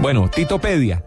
Bueno, 0.00 0.30
Titopedia 0.30 1.04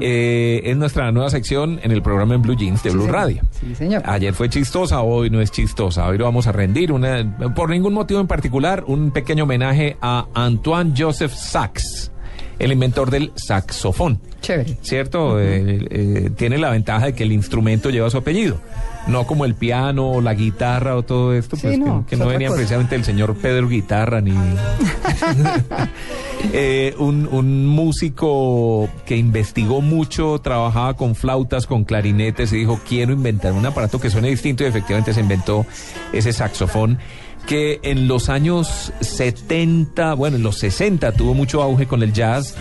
eh, 0.00 0.60
es 0.64 0.76
nuestra 0.76 1.10
nueva 1.10 1.30
sección 1.30 1.80
en 1.82 1.90
el 1.90 2.00
programa 2.00 2.34
en 2.34 2.42
Blue 2.42 2.56
Jeans 2.56 2.82
de 2.82 2.90
Blue 2.90 3.02
señor. 3.02 3.14
Radio. 3.14 3.42
Sí, 3.50 3.74
señor. 3.74 4.02
Ayer 4.06 4.32
fue 4.34 4.48
chistosa, 4.48 5.00
hoy 5.00 5.30
no 5.30 5.40
es 5.40 5.50
chistosa. 5.50 6.06
Hoy 6.06 6.16
lo 6.16 6.24
vamos 6.24 6.46
a 6.46 6.52
rendir 6.52 6.92
una, 6.92 7.36
por 7.56 7.70
ningún 7.70 7.92
motivo 7.92 8.20
en 8.20 8.28
particular, 8.28 8.84
un 8.86 9.10
pequeño 9.10 9.44
homenaje 9.44 9.96
a 10.00 10.26
Antoine 10.34 10.94
Joseph 10.96 11.32
Sax, 11.32 12.12
el 12.60 12.70
inventor 12.70 13.10
del 13.10 13.32
saxofón. 13.34 14.20
Chévere. 14.42 14.78
¿Cierto? 14.80 15.40
Eh, 15.40 15.84
eh, 15.90 16.30
tiene 16.36 16.58
la 16.58 16.70
ventaja 16.70 17.06
de 17.06 17.14
que 17.14 17.24
el 17.24 17.32
instrumento 17.32 17.90
lleva 17.90 18.08
su 18.10 18.18
apellido. 18.18 18.60
No 19.08 19.24
como 19.26 19.44
el 19.44 19.54
piano 19.54 20.10
o 20.10 20.20
la 20.20 20.34
guitarra 20.34 20.96
o 20.96 21.02
todo 21.02 21.32
esto, 21.34 21.56
Sí, 21.56 21.62
pues, 21.66 21.78
no, 21.78 22.04
que, 22.08 22.16
no 22.16 22.26
venía 22.26 22.48
cosa. 22.48 22.58
precisamente 22.58 22.94
el 22.96 23.04
señor 23.04 23.36
Pedro 23.36 23.68
Guitarra 23.68 24.20
ni. 24.20 24.32
Eh, 26.52 26.94
un, 26.98 27.28
un 27.30 27.66
músico 27.66 28.88
que 29.04 29.16
investigó 29.16 29.80
mucho, 29.80 30.40
trabajaba 30.40 30.94
con 30.94 31.14
flautas, 31.14 31.66
con 31.66 31.84
clarinetes 31.84 32.52
y 32.52 32.58
dijo, 32.58 32.80
quiero 32.88 33.12
inventar 33.12 33.52
un 33.52 33.66
aparato 33.66 34.00
que 34.00 34.10
suene 34.10 34.28
distinto 34.28 34.64
y 34.64 34.66
efectivamente 34.66 35.12
se 35.12 35.20
inventó 35.20 35.66
ese 36.12 36.32
saxofón 36.32 36.98
que 37.46 37.78
en 37.82 38.08
los 38.08 38.28
años 38.28 38.92
70, 39.00 40.14
bueno, 40.14 40.36
en 40.36 40.42
los 40.42 40.58
60 40.58 41.12
tuvo 41.12 41.32
mucho 41.32 41.62
auge 41.62 41.86
con 41.86 42.02
el 42.02 42.12
jazz. 42.12 42.56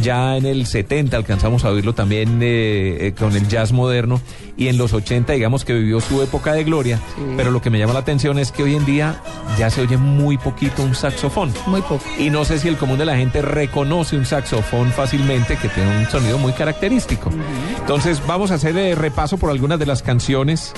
Ya 0.00 0.36
en 0.36 0.46
el 0.46 0.66
70 0.66 1.16
alcanzamos 1.16 1.64
a 1.64 1.70
oírlo 1.70 1.94
también 1.94 2.40
eh, 2.42 3.08
eh, 3.08 3.14
con 3.16 3.36
el 3.36 3.46
jazz 3.46 3.72
moderno 3.72 4.20
y 4.56 4.68
en 4.68 4.78
los 4.78 4.92
80 4.92 5.32
digamos 5.32 5.64
que 5.64 5.74
vivió 5.74 6.00
su 6.00 6.22
época 6.22 6.52
de 6.52 6.64
gloria, 6.64 7.00
pero 7.36 7.50
lo 7.50 7.60
que 7.60 7.70
me 7.70 7.78
llama 7.78 7.92
la 7.92 8.00
atención 8.00 8.38
es 8.38 8.52
que 8.52 8.62
hoy 8.62 8.74
en 8.74 8.84
día 8.84 9.20
ya 9.58 9.70
se 9.70 9.82
oye 9.82 9.96
muy 9.96 10.38
poquito 10.38 10.82
un 10.82 10.94
saxofón. 10.94 11.52
Muy 11.66 11.82
poco. 11.82 12.04
Y 12.18 12.30
no 12.30 12.44
sé 12.44 12.58
si 12.58 12.68
el 12.68 12.76
común 12.76 12.98
de 12.98 13.04
la 13.04 13.16
gente 13.16 13.42
reconoce 13.42 14.16
un 14.16 14.26
saxofón 14.26 14.90
fácilmente 14.92 15.56
que 15.56 15.68
tiene 15.68 15.98
un 15.98 16.06
sonido 16.06 16.38
muy 16.38 16.52
característico. 16.52 17.30
Entonces 17.78 18.22
vamos 18.26 18.50
a 18.50 18.54
hacer 18.54 18.76
eh, 18.76 18.94
repaso 18.94 19.38
por 19.38 19.50
algunas 19.50 19.78
de 19.78 19.86
las 19.86 20.02
canciones, 20.02 20.72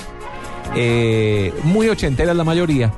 eh, 0.75 1.53
muy 1.63 1.89
ochenteras 1.89 2.35
la 2.35 2.43
mayoría, 2.43 2.91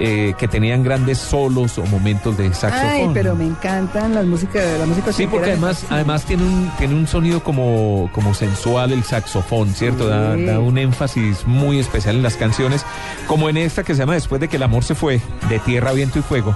eh, 0.00 0.34
que 0.38 0.46
tenían 0.48 0.82
grandes 0.82 1.18
solos 1.18 1.76
o 1.78 1.84
momentos 1.86 2.36
de 2.38 2.52
saxofón. 2.54 2.88
Ay, 2.88 3.10
pero 3.12 3.34
me 3.34 3.44
encantan 3.46 4.14
las 4.14 4.24
músicas, 4.24 4.62
la 4.78 4.86
música 4.86 5.12
Sí, 5.12 5.26
porque 5.26 5.50
además, 5.52 5.84
además 5.90 6.24
tiene 6.24 6.44
un 6.44 6.70
tiene 6.78 6.94
un 6.94 7.06
sonido 7.06 7.42
como, 7.42 8.10
como 8.12 8.34
sensual 8.34 8.92
el 8.92 9.02
saxofón, 9.04 9.74
¿cierto? 9.74 10.06
Da, 10.08 10.34
Sí. 10.36 10.44
da 10.44 10.60
un 10.60 10.78
énfasis 10.78 11.46
muy 11.46 11.78
especial 11.78 12.16
en 12.16 12.22
las 12.22 12.36
canciones, 12.36 12.84
como 13.26 13.48
en 13.48 13.56
esta 13.56 13.82
que 13.82 13.94
se 13.94 14.00
llama 14.00 14.14
Después 14.14 14.40
de 14.40 14.48
que 14.48 14.56
el 14.56 14.62
amor 14.62 14.84
se 14.84 14.94
fue, 14.94 15.20
de 15.48 15.58
tierra, 15.60 15.92
viento 15.92 16.18
y 16.18 16.22
fuego. 16.22 16.54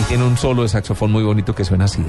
Y 0.00 0.02
tiene 0.04 0.24
un 0.24 0.36
solo 0.36 0.62
de 0.62 0.68
saxofón 0.68 1.10
muy 1.12 1.22
bonito 1.24 1.54
que 1.54 1.64
suena 1.64 1.86
así. 1.86 2.04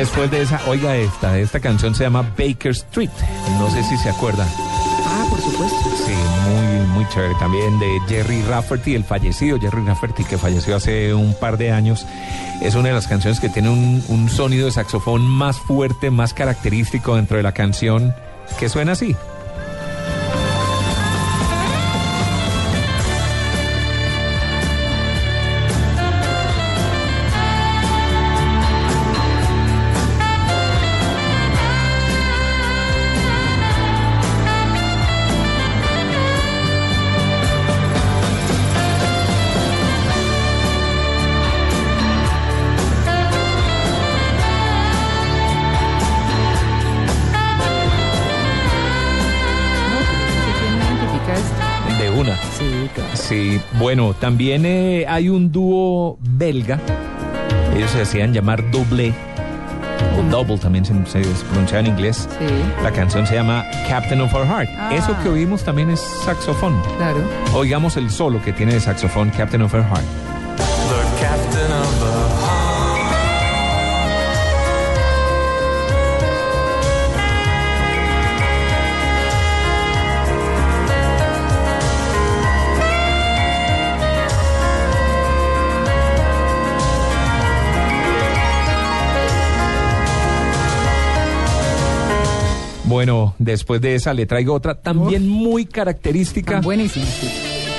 Después 0.00 0.30
de 0.30 0.40
esa, 0.40 0.62
oiga 0.66 0.96
esta, 0.96 1.38
esta 1.38 1.60
canción 1.60 1.94
se 1.94 2.04
llama 2.04 2.22
Baker 2.22 2.70
Street. 2.70 3.10
No 3.58 3.68
sé 3.70 3.82
si 3.82 3.98
se 3.98 4.08
acuerda. 4.08 4.46
Ah, 5.04 5.26
por 5.28 5.38
supuesto. 5.42 5.76
Sí, 6.06 6.14
muy, 6.48 6.86
muy 6.86 7.08
chévere. 7.10 7.34
También 7.38 7.78
de 7.78 8.00
Jerry 8.08 8.40
Rafferty, 8.44 8.94
el 8.94 9.04
fallecido 9.04 9.60
Jerry 9.60 9.84
Rafferty, 9.84 10.24
que 10.24 10.38
falleció 10.38 10.74
hace 10.74 11.12
un 11.12 11.34
par 11.34 11.58
de 11.58 11.72
años. 11.72 12.06
Es 12.62 12.76
una 12.76 12.88
de 12.88 12.94
las 12.94 13.08
canciones 13.08 13.40
que 13.40 13.50
tiene 13.50 13.68
un, 13.68 14.02
un 14.08 14.30
sonido 14.30 14.64
de 14.64 14.72
saxofón 14.72 15.20
más 15.20 15.58
fuerte, 15.58 16.10
más 16.10 16.32
característico 16.32 17.16
dentro 17.16 17.36
de 17.36 17.42
la 17.42 17.52
canción, 17.52 18.14
que 18.58 18.70
suena 18.70 18.92
así. 18.92 19.14
Sí, 52.58 52.88
claro. 52.94 53.10
Sí, 53.14 53.60
bueno, 53.78 54.14
también 54.14 54.64
eh, 54.66 55.04
hay 55.08 55.28
un 55.28 55.50
dúo 55.52 56.18
belga. 56.20 56.78
Ellos 57.76 57.90
se 57.90 58.02
hacían 58.02 58.32
llamar 58.32 58.68
Double. 58.70 59.12
O 60.18 60.22
Double 60.30 60.58
también 60.58 60.84
se, 60.84 60.92
se 61.06 61.20
pronunciaba 61.50 61.80
en 61.80 61.86
inglés. 61.86 62.28
Sí, 62.38 62.44
La 62.82 62.90
canción 62.90 63.26
se 63.26 63.34
llama 63.34 63.64
Captain 63.88 64.20
of 64.20 64.34
Our 64.34 64.46
Heart. 64.46 64.70
Ah. 64.76 64.90
Eso 64.94 65.16
que 65.22 65.28
oímos 65.28 65.62
también 65.62 65.90
es 65.90 66.00
saxofón. 66.24 66.80
claro. 66.98 67.20
Oigamos 67.54 67.96
el 67.96 68.10
solo 68.10 68.42
que 68.42 68.52
tiene 68.52 68.74
de 68.74 68.80
saxofón 68.80 69.30
Captain 69.30 69.62
of 69.62 69.72
Our 69.74 69.82
Heart. 69.84 70.04
Bueno, 93.00 93.34
después 93.38 93.80
de 93.80 93.94
esa 93.94 94.12
le 94.12 94.26
traigo 94.26 94.52
otra 94.52 94.74
también 94.74 95.26
muy 95.26 95.64
característica. 95.64 96.60
Sí. 96.60 97.00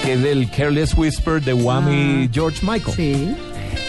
que 0.03 0.13
es 0.13 0.23
del 0.23 0.49
Careless 0.49 0.95
Whisper 0.97 1.39
de 1.43 1.53
Whammy 1.53 2.25
Ah. 2.25 2.29
George 2.33 2.65
Michael. 2.65 2.95
Sí, 2.95 3.35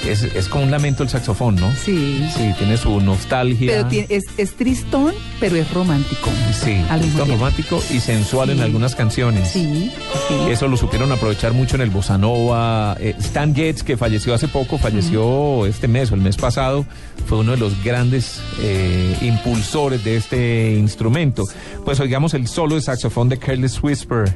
Es, 0.07 0.23
es 0.25 0.49
como 0.49 0.65
un 0.65 0.71
lamento 0.71 1.03
el 1.03 1.09
saxofón, 1.09 1.55
¿no? 1.57 1.71
sí. 1.77 2.27
Sí, 2.37 2.53
tiene 2.59 2.77
su 2.77 3.01
nostalgia. 3.01 3.73
Pero 3.73 3.87
tiene- 3.89 4.07
es, 4.11 4.25
es 4.37 4.53
tristón, 4.55 5.15
pero 5.39 5.57
es 5.57 5.71
romántico. 5.73 6.29
Sí, 6.53 6.77
tiempo. 7.01 7.25
romántico 7.25 7.83
y 7.91 8.01
sensual 8.01 8.51
en 8.51 8.61
algunas 8.61 8.95
canciones. 8.95 9.49
Sí, 9.51 9.91
sí. 10.29 10.35
Eso 10.51 10.67
lo 10.69 10.77
supieron 10.77 11.13
aprovechar 11.13 11.53
mucho 11.53 11.77
en 11.77 11.83
el 11.83 11.91
bossa 11.91 12.19
nova. 12.19 12.97
Eh, 13.01 13.15
Stan 13.21 13.55
Getz, 13.55 13.83
que 13.83 13.97
falleció 13.97 14.35
hace 14.35 14.49
poco, 14.49 14.77
falleció 14.79 15.67
este 15.67 15.87
mes 15.89 16.11
o 16.11 16.15
el 16.15 16.21
mes 16.21 16.37
pasado, 16.37 16.85
fue 17.27 17.39
uno 17.39 17.53
de 17.53 17.59
los 17.59 17.83
grandes 17.85 18.41
eh, 18.61 19.17
impulsores 19.21 20.03
de 20.05 20.17
este 20.17 20.73
instrumento. 20.75 21.45
Pues 21.85 22.01
oigamos 22.01 22.35
el 22.35 22.49
solo 22.49 22.75
de 22.75 22.81
saxofón 22.83 23.29
de 23.29 23.39
Careless 23.39 23.83
Whisper. 23.83 24.35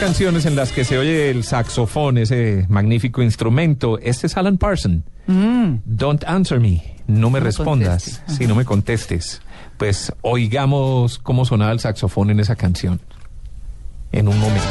Canciones 0.00 0.44
en 0.44 0.56
las 0.56 0.72
que 0.72 0.84
se 0.84 0.98
oye 0.98 1.30
el 1.30 1.42
saxofón, 1.42 2.18
ese 2.18 2.66
magnífico 2.68 3.22
instrumento. 3.22 3.98
Este 3.98 4.26
es 4.26 4.36
Alan 4.36 4.58
Parson. 4.58 5.04
Mm. 5.26 5.76
Don't 5.86 6.22
Answer 6.24 6.60
Me. 6.60 6.96
No 7.06 7.30
me 7.30 7.38
No 7.40 7.46
respondas, 7.46 8.22
si 8.26 8.46
no 8.46 8.54
me 8.54 8.64
contestes. 8.64 9.40
Pues 9.78 10.12
oigamos 10.22 11.18
cómo 11.18 11.44
sonaba 11.44 11.72
el 11.72 11.80
saxofón 11.80 12.30
en 12.30 12.40
esa 12.40 12.56
canción. 12.56 13.00
En 14.12 14.28
un 14.28 14.38
momento. 14.38 14.66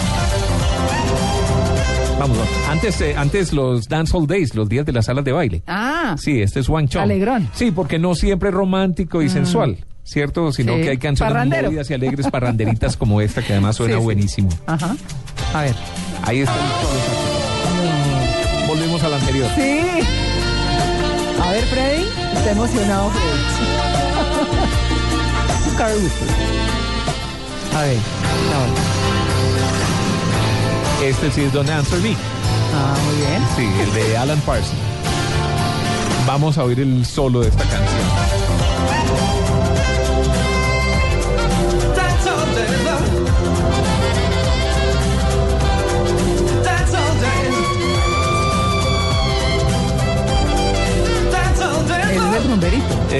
Vamos, 2.20 2.38
vamos. 2.38 2.50
antes, 2.70 3.02
eh, 3.02 3.16
antes 3.18 3.52
los 3.52 3.88
Dancehall 3.90 4.28
Days, 4.28 4.54
los 4.56 4.70
días 4.70 4.86
de 4.86 4.94
las 4.94 5.06
salas 5.06 5.26
de 5.26 5.32
baile. 5.32 5.64
Ah, 5.68 6.16
Sí, 6.18 6.42
este 6.42 6.60
es 6.60 6.70
Wang 6.70 6.88
Chong. 6.88 7.04
Alegrón. 7.04 7.50
Sí, 7.54 7.72
porque 7.72 7.98
no 8.00 8.16
siempre 8.16 8.50
es 8.50 8.56
romántico 8.56 9.22
y 9.22 9.30
sensual, 9.30 9.78
¿cierto? 10.06 10.52
Sino 10.54 10.76
Sí. 10.76 10.82
que 10.84 10.90
hay 10.92 10.98
canciones 10.98 11.48
movidas 11.64 11.90
y 11.90 11.94
alegres, 11.94 12.28
parranderitas 12.32 12.96
como 12.96 13.20
esta, 13.20 13.42
que 13.42 13.52
además 13.54 13.76
suena 13.78 13.96
Sí, 13.96 14.00
sí. 14.00 14.04
buenísimo. 14.06 14.50
ajá. 14.68 14.96
A 15.54 15.62
ver. 15.64 15.76
Ahí 16.24 16.40
está 16.40 16.54
el 16.54 16.60
solo 16.62 17.00
saxofón. 17.00 18.68
Volvemos 18.68 19.04
al 19.04 19.14
anterior. 19.16 19.50
Sí. 19.56 19.80
A 21.44 21.52
ver, 21.52 21.64
Freddy. 21.66 22.06
Está 22.38 22.52
emocionado, 22.52 23.10
Freddy. 23.10 23.44
Carl. 25.78 26.00
A 27.76 27.82
ver. 27.82 27.98
Este 31.04 31.30
sí 31.32 31.42
es 31.42 31.54
Don't 31.54 31.70
Answer 31.70 32.00
Me. 32.00 32.16
Ah, 32.74 32.96
muy 33.06 33.16
bien. 33.18 33.42
Sí, 33.56 33.82
el 33.82 33.94
de 33.94 34.18
Alan 34.18 34.40
Parsons. 34.42 34.74
Vamos 36.26 36.58
a 36.58 36.64
oír 36.64 36.80
el 36.80 37.06
solo 37.06 37.42
de 37.42 37.50
esta 37.50 37.64
canción. 37.64 38.05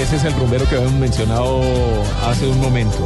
Ese 0.06 0.18
es 0.18 0.24
el 0.26 0.34
rumbero 0.34 0.70
que 0.70 0.76
habíamos 0.76 1.00
mencionado 1.00 1.64
hace 2.28 2.48
un 2.48 2.62
momento. 2.62 3.04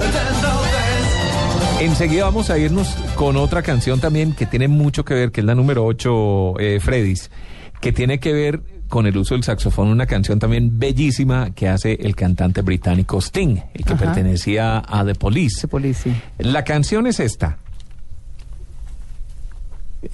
Enseguida 1.79 2.25
vamos 2.25 2.49
a 2.49 2.57
irnos 2.57 2.89
con 3.15 3.37
otra 3.37 3.61
canción 3.61 4.01
también 4.01 4.33
que 4.33 4.45
tiene 4.45 4.67
mucho 4.67 5.05
que 5.05 5.13
ver, 5.13 5.31
que 5.31 5.39
es 5.39 5.45
la 5.45 5.55
número 5.55 5.85
8, 5.85 6.59
eh, 6.59 6.79
Freddy's, 6.81 7.31
que 7.79 7.93
tiene 7.93 8.19
que 8.19 8.33
ver 8.33 8.59
con 8.89 9.07
el 9.07 9.15
uso 9.15 9.33
del 9.33 9.43
saxofón, 9.45 9.87
una 9.87 10.07
canción 10.07 10.39
también 10.39 10.77
bellísima 10.77 11.51
que 11.51 11.69
hace 11.69 11.93
el 11.93 12.17
cantante 12.17 12.63
británico 12.63 13.21
Sting, 13.21 13.55
el 13.73 13.85
que 13.85 13.93
Ajá. 13.93 14.03
pertenecía 14.03 14.83
a 14.85 15.05
The 15.05 15.15
Police. 15.15 15.59
Ese 15.59 15.67
policía. 15.69 16.21
La 16.39 16.65
canción 16.65 17.07
es 17.07 17.21
esta. 17.21 17.59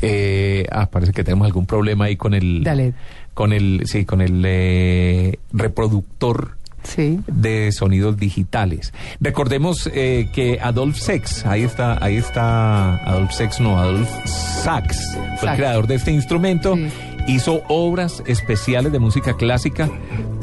Eh, 0.04 0.68
ah, 0.72 0.86
parece 0.92 1.14
que 1.14 1.24
tenemos 1.24 1.48
algún 1.48 1.66
problema 1.66 2.06
ahí 2.06 2.16
con 2.16 2.36
el, 2.36 2.64
Dale. 2.64 2.94
con 3.34 3.54
el, 3.54 3.82
sí, 3.86 4.06
con 4.06 4.22
el 4.22 4.44
eh, 4.46 5.40
reproductor 5.52 6.58
Sí. 6.86 7.20
de 7.28 7.72
sonidos 7.72 8.18
digitales. 8.18 8.94
Recordemos 9.20 9.90
eh, 9.94 10.30
que 10.34 10.60
Adolf 10.62 10.98
Sex, 10.98 11.46
ahí 11.46 11.64
está, 11.64 12.04
ahí 12.04 12.18
está 12.18 12.98
Adolf 13.06 13.32
Sex, 13.32 13.60
no, 13.60 13.78
Adolf 13.78 14.10
Sax, 14.26 15.18
fue 15.40 15.50
el 15.52 15.56
creador 15.56 15.88
de 15.88 15.96
este 15.96 16.12
instrumento. 16.12 16.76
Sí. 16.76 16.88
Hizo 17.27 17.62
obras 17.68 18.22
especiales 18.25 18.92
de 18.92 19.00
música 19.00 19.36
clásica. 19.36 19.89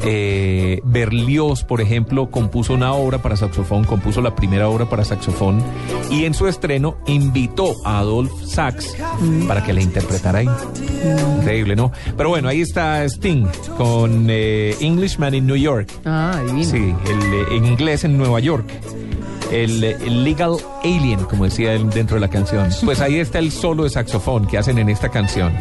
Eh, 0.05 0.81
Berlioz, 0.83 1.63
por 1.63 1.79
ejemplo, 1.79 2.29
compuso 2.29 2.73
una 2.73 2.93
obra 2.93 3.21
para 3.21 3.37
saxofón, 3.37 3.85
compuso 3.85 4.21
la 4.21 4.35
primera 4.35 4.67
obra 4.67 4.89
para 4.89 5.05
saxofón 5.05 5.63
y 6.09 6.25
en 6.25 6.33
su 6.33 6.47
estreno 6.47 6.97
invitó 7.05 7.73
a 7.85 7.99
Adolf 7.99 8.31
Sax 8.43 8.97
para 9.47 9.63
que 9.63 9.71
la 9.71 9.81
interpretara 9.81 10.39
ahí. 10.39 10.49
Increíble, 11.39 11.75
¿no? 11.75 11.91
Pero 12.17 12.29
bueno, 12.29 12.49
ahí 12.49 12.61
está 12.61 13.03
Sting 13.05 13.45
con 13.77 14.27
eh, 14.29 14.75
Englishman 14.79 15.33
in 15.33 15.47
New 15.47 15.55
York. 15.55 15.89
Ah, 16.05 16.41
divino. 16.45 16.69
Sí, 16.69 16.77
el 17.07 17.63
eh, 17.63 17.67
inglés 17.67 18.03
en 18.03 18.17
Nueva 18.17 18.39
York. 18.39 18.65
El, 19.51 19.83
eh, 19.83 19.97
el 20.05 20.23
Legal 20.23 20.57
Alien, 20.83 21.23
como 21.25 21.45
decía 21.45 21.73
él 21.73 21.89
dentro 21.89 22.15
de 22.15 22.21
la 22.21 22.29
canción. 22.29 22.69
Pues 22.83 22.99
ahí 23.01 23.19
está 23.19 23.39
el 23.39 23.51
solo 23.51 23.83
de 23.83 23.89
saxofón 23.89 24.47
que 24.47 24.57
hacen 24.57 24.77
en 24.79 24.89
esta 24.89 25.09
canción. 25.09 25.53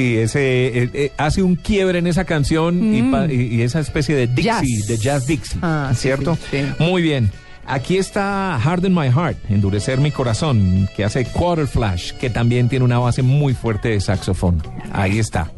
Sí, 0.00 0.16
ese 0.16 0.66
eh, 0.84 0.90
eh, 0.94 1.12
hace 1.18 1.42
un 1.42 1.56
quiebre 1.56 1.98
en 1.98 2.06
esa 2.06 2.24
canción 2.24 2.94
y 2.94 3.02
pa- 3.02 3.26
y, 3.30 3.54
y 3.56 3.62
esa 3.62 3.80
especie 3.80 4.14
de 4.16 4.26
Dixie, 4.28 4.44
Jazz. 4.44 4.86
de 4.88 4.96
jazz 4.96 5.26
Dixie, 5.26 5.58
Ah, 5.60 5.90
sí, 5.94 6.00
¿cierto? 6.00 6.36
sí, 6.50 6.58
sí. 6.62 6.82
Muy 6.82 7.02
bien. 7.02 7.30
Aquí 7.66 7.98
está 7.98 8.58
Harden 8.62 8.94
My 8.94 9.08
Heart, 9.10 9.36
Endurecer 9.50 10.00
mi 10.00 10.10
corazón, 10.10 10.88
que 10.96 11.04
hace 11.04 11.24
Quarter 11.26 11.66
Flash, 11.66 12.12
que 12.14 12.30
también 12.30 12.68
tiene 12.70 12.84
una 12.84 12.98
base 12.98 13.22
muy 13.22 13.52
fuerte 13.54 13.90
de 13.90 14.00
saxofón. 14.00 14.62
Ahí 14.92 15.18
está. 15.18 15.50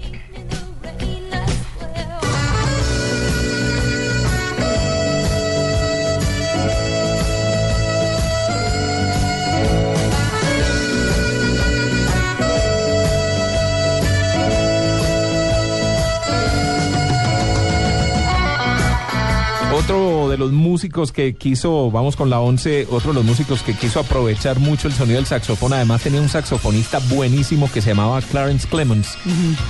De 20.33 20.39
los 20.39 20.51
músicos 20.51 21.13
que 21.13 21.35
quiso, 21.35 21.91
vamos 21.91 22.17
con 22.17 22.31
la 22.31 22.41
11, 22.41 22.89
otro 22.91 23.11
de 23.11 23.17
los 23.17 23.25
músicos 23.25 23.63
que 23.63 23.75
quiso 23.75 24.01
aprovechar 24.01 24.59
mucho 24.59 24.89
el 24.89 24.95
sonido 24.95 25.17
del 25.17 25.27
saxofón, 25.27 25.75
además 25.75 26.01
tenía 26.03 26.23
un 26.23 26.31
saxofonista 26.31 27.01
buenísimo 27.11 27.71
que 27.71 27.83
se 27.83 27.91
llamaba 27.91 28.21
Clarence 28.23 28.67
Clemens, 28.67 29.09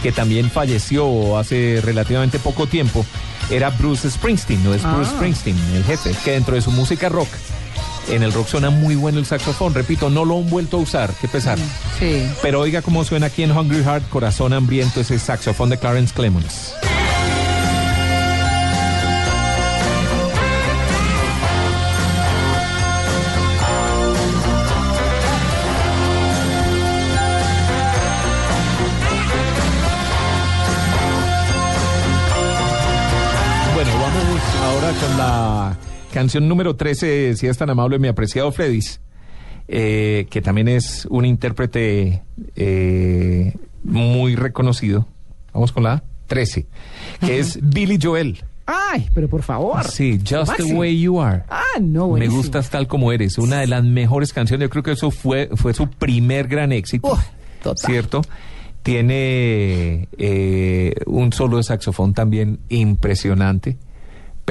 que 0.05 0.13
también 0.13 0.51
falleció 0.51 1.37
hace 1.37 1.81
relativamente 1.83 2.39
poco 2.39 2.69
tiempo, 2.69 3.05
era 3.51 3.71
Bruce 3.71 4.09
Springsteen, 4.09 4.63
no 4.63 4.73
es 4.73 4.83
Bruce 4.85 5.11
Ah. 5.13 5.17
Springsteen, 5.17 5.57
el 5.75 5.83
jefe, 5.85 6.15
que 6.25 6.31
dentro 6.31 6.55
de 6.55 6.63
su 6.63 6.71
música 6.71 7.09
rock, 7.09 7.29
en 8.09 8.23
el 8.23 8.33
rock 8.33 8.47
suena 8.47 8.71
muy 8.71 8.95
bueno 8.95 9.19
el 9.19 9.27
saxofón, 9.27 9.75
repito, 9.75 10.11
no 10.11 10.25
lo 10.25 10.39
han 10.39 10.49
vuelto 10.49 10.77
a 10.77 10.81
usar, 10.81 11.13
qué 11.21 11.27
pesar. 11.27 11.59
Sí. 11.99 12.23
Pero 12.41 12.61
oiga 12.61 12.83
cómo 12.83 13.05
suena 13.05 13.27
aquí 13.27 13.43
en 13.43 13.51
Hungry 13.51 13.83
Heart, 13.83 14.09
Corazón 14.11 14.53
Hambriento, 14.53 15.01
ese 15.01 15.19
saxofón 15.19 15.71
de 15.71 15.79
Clarence 15.79 16.15
Clemens. 16.15 16.73
Canción 36.13 36.47
número 36.47 36.77
13, 36.77 37.35
si 37.37 37.47
es 37.49 37.59
tan 37.59 37.71
amable, 37.71 37.99
mi 37.99 38.07
apreciado 38.07 38.53
Freddy's, 38.53 39.01
eh, 39.67 40.27
que 40.31 40.41
también 40.41 40.69
es 40.69 41.07
un 41.11 41.25
intérprete 41.25 42.23
eh, 42.55 43.57
muy 43.83 44.37
reconocido. 44.37 45.09
Vamos 45.53 45.73
con 45.73 45.83
la 45.83 46.05
13, 46.29 46.67
que 47.21 47.39
es 47.41 47.59
Billy 47.61 47.99
Joel. 48.01 48.45
Ay, 48.65 49.09
pero 49.13 49.29
por 49.29 49.43
favor. 49.43 49.83
Sí, 49.85 50.21
Just 50.21 50.57
the. 50.57 50.63
Way 50.63 51.01
You 51.01 51.21
Are. 51.21 51.43
Ah, 51.49 51.81
no, 51.81 52.11
Me 52.11 52.29
gustas 52.29 52.71
tal 52.71 52.87
como 52.87 53.11
eres, 53.11 53.39
una 53.39 53.61
de 53.61 53.67
las 53.67 53.83
mejores 53.83 54.33
canciones. 54.33 54.67
Yo 54.67 54.71
creo 54.71 54.83
que 54.83 54.93
eso 54.93 55.11
fue, 55.11 55.51
fue 55.55 55.75
su 55.75 55.89
primer 55.89 56.47
gran 56.47 56.73
éxito. 56.73 57.13
Uf, 57.13 57.21
total. 57.63 57.91
¿Cierto? 57.91 58.23
Tiene 58.83 60.09
eh, 60.19 60.95
un 61.07 61.33
solo 61.33 61.57
de 61.57 61.65
saxofón 61.65 62.15
también 62.15 62.61
impresionante, 62.69 63.79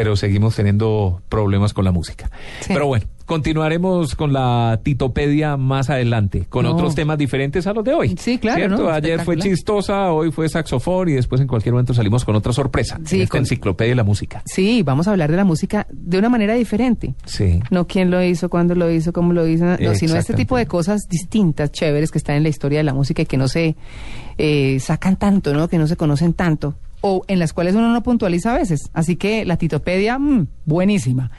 pero 0.01 0.15
seguimos 0.15 0.55
teniendo 0.55 1.22
problemas 1.29 1.74
con 1.74 1.86
la 1.86 1.91
música. 1.91 2.29
Sí. 2.62 2.74
Pero 2.74 2.88
bueno, 2.88 3.05
continuaremos 3.25 4.15
con 4.15 4.34
la 4.34 4.79
titopedia 4.84 5.58
más 5.58 5.89
adelante, 5.89 6.46
con 6.50 6.63
No. 6.65 6.72
otros 6.74 6.96
temas 6.96 7.17
diferentes 7.17 7.67
a 7.67 7.74
los 7.74 7.84
de 7.84 7.93
hoy. 7.93 8.15
Sí, 8.17 8.38
claro, 8.39 8.58
¿cierto? 8.58 8.84
¿no? 8.84 8.89
Ayer 8.89 9.20
fue 9.24 9.38
chistosa, 9.38 10.12
hoy 10.12 10.31
fue 10.31 10.50
saxofón 10.50 11.10
y 11.10 11.13
después 11.13 11.39
en 11.41 11.48
cualquier 11.48 11.74
momento 11.74 11.93
salimos 11.93 12.25
con 12.25 12.36
otra 12.36 12.51
sorpresa. 12.53 13.00
Sí, 13.05 13.17
en 13.17 13.22
esta 13.24 13.31
con- 13.31 13.39
enciclopedia 13.41 13.91
de 13.91 13.96
la 13.96 14.03
música. 14.03 14.41
Sí, 14.46 14.84
vamos 14.84 15.08
a 15.08 15.12
hablar 15.12 15.29
de 15.31 15.38
la 15.38 15.43
música 15.46 15.88
de 15.91 16.17
una 16.17 16.29
manera 16.29 16.55
diferente. 16.55 17.13
Sí. 17.25 17.60
No 17.70 17.88
quién 17.88 18.10
lo 18.12 18.24
hizo, 18.24 18.50
cuándo 18.50 18.75
lo 18.75 18.89
hizo, 18.91 19.13
cómo 19.13 19.34
lo 19.34 19.48
hizo, 19.48 19.65
no, 19.65 19.96
sino 19.96 20.15
este 20.15 20.34
tipo 20.34 20.58
de 20.58 20.65
cosas 20.65 21.08
distintas, 21.10 21.72
chéveres 21.72 22.12
que 22.12 22.17
están 22.17 22.36
en 22.38 22.43
la 22.43 22.50
historia 22.50 22.79
de 22.79 22.84
la 22.84 22.93
música 22.93 23.22
y 23.22 23.25
que 23.25 23.38
no 23.38 23.48
se 23.48 23.75
eh, 24.38 24.77
sacan 24.79 25.15
tanto, 25.17 25.53
¿no? 25.53 25.67
Que 25.67 25.77
no 25.77 25.88
se 25.88 25.96
conocen 25.96 26.34
tanto 26.34 26.75
o 27.01 27.24
en 27.27 27.39
las 27.39 27.53
cuales 27.53 27.75
uno 27.75 27.91
no 27.91 28.03
puntualiza 28.03 28.53
a 28.53 28.58
veces. 28.58 28.89
Así 28.93 29.15
que 29.15 29.43
la 29.46 29.58
titopedia, 29.58 30.17
mm, 30.17 30.48
buenísima. 30.65 31.31